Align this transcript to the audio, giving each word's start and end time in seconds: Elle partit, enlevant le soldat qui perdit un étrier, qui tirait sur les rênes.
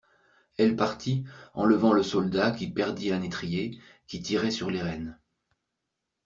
Elle 0.57 0.75
partit, 0.75 1.25
enlevant 1.53 1.93
le 1.93 2.01
soldat 2.01 2.49
qui 2.49 2.67
perdit 2.71 3.11
un 3.11 3.21
étrier, 3.21 3.79
qui 4.07 4.19
tirait 4.23 4.49
sur 4.49 4.71
les 4.71 4.81
rênes. 4.81 5.19